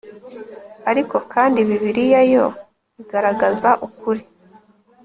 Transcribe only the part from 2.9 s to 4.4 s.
igaragaza ukuri